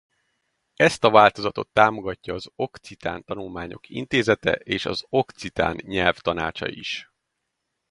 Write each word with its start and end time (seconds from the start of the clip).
Ezt 0.75 1.03
a 1.03 1.09
változatot 1.11 1.69
támogatja 1.69 2.33
az 2.33 2.49
Okcitán 2.55 3.23
Tanulmányok 3.23 3.89
Intézete 3.89 4.51
és 4.51 4.85
az 4.85 5.05
Okcitán 5.09 5.79
Nyelv 5.83 6.15
Tanácsa 6.17 6.67
is. 6.69 7.09